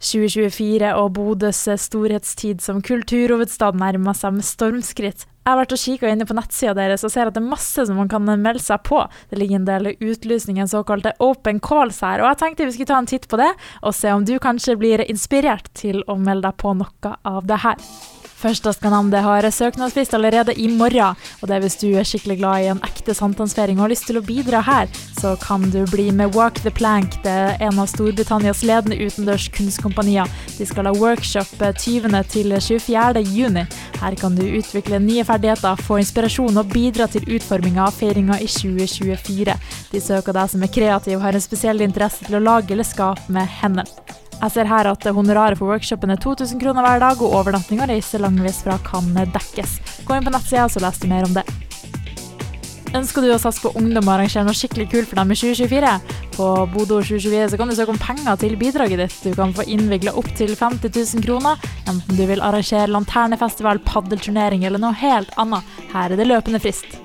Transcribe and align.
2024 0.00 0.94
og 0.96 1.12
Bodøs 1.16 1.66
storhetstid 1.82 2.62
som 2.64 2.80
kulturhovedstad 2.84 3.76
nærmer 3.78 4.16
seg 4.16 4.38
med 4.38 4.46
stormskritt. 4.48 5.26
Jeg 5.40 5.48
har 5.54 5.58
vært 5.62 5.72
og 5.72 5.80
kikka 5.80 6.10
inne 6.12 6.26
på 6.28 6.36
nettsida 6.36 6.74
deres 6.76 7.04
og 7.04 7.12
ser 7.12 7.28
at 7.28 7.36
det 7.36 7.40
er 7.40 7.48
masse 7.48 7.84
som 7.88 7.96
man 8.00 8.10
kan 8.12 8.24
melde 8.28 8.60
seg 8.62 8.82
på. 8.86 9.00
Det 9.32 9.40
ligger 9.40 9.60
en 9.60 9.68
del 9.68 9.90
utlysninger, 9.96 10.68
såkalte 10.68 11.14
open 11.18 11.60
calls 11.64 12.02
her, 12.04 12.20
og 12.20 12.30
jeg 12.30 12.40
tenkte 12.42 12.68
vi 12.68 12.76
skulle 12.76 12.92
ta 12.92 13.00
en 13.00 13.10
titt 13.10 13.28
på 13.28 13.40
det, 13.40 13.50
og 13.80 13.96
se 13.96 14.12
om 14.12 14.24
du 14.28 14.36
kanskje 14.42 14.76
blir 14.80 15.04
inspirert 15.08 15.72
til 15.76 16.04
å 16.06 16.18
melde 16.20 16.48
deg 16.50 16.60
på 16.60 16.76
noe 16.76 17.14
av 17.24 17.48
det 17.48 17.62
her. 17.64 17.80
Førsteårskanande 18.40 19.20
har 19.20 19.44
søknadsfrist 19.52 20.14
allerede 20.16 20.54
i 20.56 20.68
morgen, 20.72 21.16
og 21.40 21.48
det 21.48 21.56
er 21.56 21.64
hvis 21.64 21.76
du 21.80 21.88
er 21.92 22.08
skikkelig 22.08 22.38
glad 22.40 22.64
i 22.64 22.70
en 22.72 22.80
ekte 22.86 23.12
sankthansfeiring 23.16 23.76
og 23.76 23.84
har 23.84 23.92
lyst 23.92 24.06
til 24.08 24.20
å 24.20 24.24
bidra 24.24 24.62
her, 24.64 24.88
så 25.20 25.34
kan 25.42 25.66
du 25.72 25.82
bli 25.90 26.08
med 26.16 26.34
Walk 26.36 26.62
the 26.64 26.72
Plank. 26.72 27.18
Det 27.24 27.34
er 27.34 27.60
en 27.66 27.82
av 27.82 27.90
Storbritannias 27.92 28.64
ledende 28.64 28.96
utendørs 28.96 29.50
kunstkompanier. 29.52 30.30
De 30.56 30.68
skal 30.68 30.88
ha 30.88 30.94
workshop 30.96 31.52
20. 31.60 32.16
til 32.32 32.56
24. 32.56 33.24
juni. 33.28 33.66
Her 34.00 34.16
kan 34.16 34.36
du 34.38 34.46
utvikle 34.48 35.02
nye 35.04 35.24
ferdigheter, 35.28 35.76
få 35.84 36.00
inspirasjon 36.00 36.56
og 36.62 36.72
bidra 36.72 37.10
til 37.12 37.28
utforminga 37.28 37.90
av 37.90 37.96
feiringa 38.00 38.40
i 38.40 38.48
2024. 38.48 39.58
De 39.92 40.00
søker 40.00 40.40
deg 40.40 40.54
som 40.54 40.64
er 40.64 40.72
kreativ 40.72 41.18
og 41.18 41.26
har 41.28 41.36
en 41.36 41.44
spesiell 41.50 41.84
interesse 41.84 42.24
til 42.24 42.40
å 42.40 42.46
lage 42.46 42.72
eller 42.72 42.88
skape 42.88 43.28
med 43.28 43.58
hendene. 43.60 43.99
Jeg 44.40 44.54
ser 44.54 44.68
her 44.70 44.88
at 44.88 45.04
honoraret 45.12 45.58
for 45.60 45.68
workshopen 45.68 46.14
er 46.14 46.20
2000 46.20 46.60
kroner 46.62 46.86
hver 46.86 47.02
dag, 47.02 47.18
og 47.20 47.34
overnatting 47.42 47.82
og 47.84 47.90
reise 47.90 48.20
langvis 48.20 48.62
fra 48.64 48.78
kan 48.86 49.10
dekkes. 49.12 49.74
Gå 50.08 50.16
inn 50.16 50.24
på 50.24 50.32
nettsida 50.32 50.64
leser 50.64 50.86
les 50.86 51.02
mer 51.10 51.28
om 51.28 51.34
det. 51.36 51.44
Ønsker 52.96 53.22
du 53.22 53.28
å 53.30 53.38
satse 53.38 53.62
på 53.62 53.70
ungdom 53.78 54.08
og 54.08 54.14
arrangere 54.16 54.42
noe 54.48 54.56
skikkelig 54.56 54.88
kult 54.90 55.10
for 55.10 55.20
dem 55.20 55.30
i 55.30 55.36
2024? 55.38 55.92
På 56.34 56.46
Bodø 56.72 57.02
2024 57.04 57.50
så 57.52 57.60
kan 57.60 57.70
du 57.70 57.76
søke 57.76 57.92
om 57.92 58.00
penger 58.00 58.40
til 58.40 58.56
bidraget 58.58 59.04
ditt. 59.04 59.20
Du 59.28 59.36
kan 59.36 59.52
få 59.54 59.68
innvigla 59.68 60.16
opptil 60.18 60.56
50 60.56 60.96
000 60.96 61.26
kroner, 61.28 61.60
enten 61.84 62.18
du 62.18 62.24
vil 62.24 62.42
arrangere 62.42 62.88
lanternefestival, 62.90 63.84
paddelturnering 63.86 64.64
eller 64.64 64.82
noe 64.82 64.96
helt 65.04 65.36
annet. 65.38 65.78
Her 65.92 66.10
er 66.10 66.18
det 66.18 66.30
løpende 66.32 66.64
frist. 66.64 66.98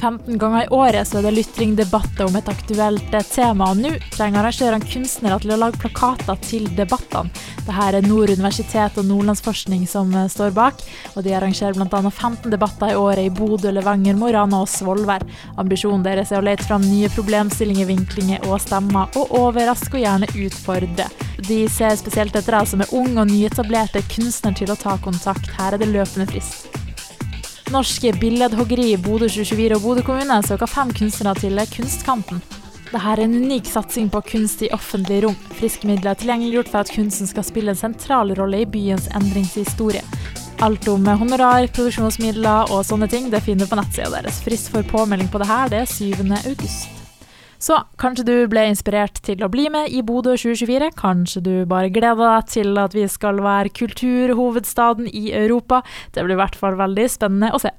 15 0.00 0.38
ganger 0.38 0.64
i 0.64 0.68
året 0.74 1.08
så 1.08 1.18
er 1.18 1.26
det 1.26 1.34
lytringdebatter 1.38 2.26
om 2.26 2.36
et 2.38 2.48
aktuelt 2.50 3.14
eh, 3.14 3.26
tema, 3.30 3.70
og 3.70 3.80
nå 3.80 3.94
trenger 4.14 4.42
arrangørene 4.42 4.88
kunstnere 4.90 5.38
til 5.42 5.54
å 5.54 5.58
lage 5.60 5.80
plakater 5.80 6.38
til 6.44 6.66
debattene. 6.76 7.32
Dette 7.64 7.84
er 7.88 8.04
Nord 8.04 8.32
universitet 8.34 8.98
og 9.00 9.06
Nordlandsforskning 9.08 9.86
som 9.88 10.12
eh, 10.12 10.28
står 10.32 10.52
bak, 10.56 10.82
og 11.14 11.24
de 11.24 11.34
arrangerer 11.36 11.78
bl.a. 11.78 12.02
15 12.10 12.52
debatter 12.52 12.92
i 12.92 12.98
året 13.00 13.28
i 13.28 13.32
Bodø, 13.32 13.72
Levanger, 13.72 14.18
Mo 14.18 14.28
i 14.28 14.36
Rana 14.36 14.62
og 14.64 14.70
Svolvær. 14.72 15.24
Ambisjonen 15.62 16.04
deres 16.06 16.32
er 16.32 16.42
å 16.42 16.46
lete 16.46 16.66
fram 16.68 16.84
nye 16.84 17.10
problemstillinger, 17.14 17.88
vinklinger 17.88 18.48
og 18.50 18.60
stemmer, 18.64 19.08
og 19.16 19.32
overraske 19.40 19.98
og 19.98 20.04
gjerne 20.04 20.30
utfordre. 20.34 21.08
De 21.44 21.64
ser 21.68 21.96
spesielt 22.00 22.36
etter 22.36 22.58
deg 22.58 22.70
som 22.70 22.84
er 22.84 22.94
ung 22.96 23.18
og 23.18 23.28
nyetablerte 23.30 24.04
kunstner 24.12 24.56
til 24.56 24.72
å 24.72 24.80
ta 24.80 24.98
kontakt. 25.04 25.52
Her 25.58 25.76
er 25.76 25.84
det 25.84 25.92
løpende 25.92 26.28
frist. 26.30 26.83
Norske 27.74 28.12
Billedhoggeri 28.20 28.92
i 28.92 28.98
Bodø 29.02 29.26
2024 29.26 29.74
og 29.74 29.82
Bodø 29.82 30.02
kommune 30.06 30.36
søker 30.46 30.70
fem 30.70 30.92
kunstnere 30.94 31.34
til 31.40 31.58
Kunstkanten. 31.72 32.38
Dette 32.92 33.00
er 33.02 33.22
en 33.24 33.34
unik 33.34 33.66
satsing 33.66 34.12
på 34.14 34.20
kunst 34.28 34.62
i 34.62 34.70
offentlig 34.76 35.24
rom. 35.24 35.34
Friske 35.58 35.88
midler 35.90 36.12
er 36.12 36.20
tilgjengeliggjort 36.20 36.70
for 36.70 36.84
at 36.84 36.94
kunsten 36.94 37.26
skal 37.26 37.42
spille 37.42 37.74
en 37.74 37.82
sentral 37.82 38.30
rolle 38.38 38.62
i 38.62 38.70
byens 38.70 39.10
endringshistorie. 39.18 40.06
Alt 40.62 40.86
om 40.92 41.08
honorar, 41.18 41.66
produksjonsmidler 41.74 42.70
og 42.70 42.86
sånne 42.86 43.10
ting 43.10 43.26
det 43.34 43.42
finner 43.42 43.66
du 43.66 43.74
på 43.74 43.80
nettsida 43.82 44.12
deres. 44.20 44.38
Frist 44.46 44.70
for 44.70 44.86
påmelding 44.94 45.32
på 45.32 45.42
det 45.42 45.50
her 45.50 45.72
det 45.74 45.82
er 45.82 45.96
7. 45.98 46.30
august. 46.44 47.03
Så 47.64 47.78
kanskje 48.00 48.26
du 48.28 48.34
ble 48.52 48.66
inspirert 48.68 49.22
til 49.24 49.40
å 49.44 49.48
bli 49.52 49.70
med 49.72 49.88
i 49.88 50.02
Bodø 50.04 50.34
2024. 50.36 50.90
Kanskje 50.98 51.40
du 51.46 51.52
bare 51.70 51.92
gleder 51.94 52.20
deg 52.20 52.50
til 52.52 52.76
at 52.80 52.96
vi 52.96 53.06
skal 53.08 53.40
være 53.44 53.72
kulturhovedstaden 53.78 55.08
i 55.08 55.30
Europa. 55.32 55.80
Det 56.12 56.26
blir 56.26 56.36
i 56.36 56.42
hvert 56.42 56.58
fall 56.60 56.76
veldig 56.80 57.08
spennende 57.08 57.54
å 57.56 57.62
se. 57.62 57.72